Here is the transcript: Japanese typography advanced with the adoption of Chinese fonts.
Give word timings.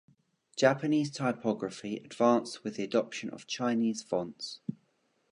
Japanese 0.55 1.11
typography 1.11 1.97
advanced 1.97 2.63
with 2.63 2.75
the 2.75 2.83
adoption 2.83 3.29
of 3.29 3.45
Chinese 3.45 4.01
fonts. 4.01 4.59